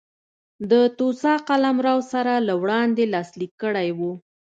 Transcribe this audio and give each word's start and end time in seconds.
د 0.71 0.73
توسا 0.97 1.33
قلمرو 1.47 1.97
سره 2.11 2.33
له 2.47 2.53
وړاندې 2.61 3.03
لاسلیک 3.13 3.51
کړی 3.63 3.89
و. 3.97 3.99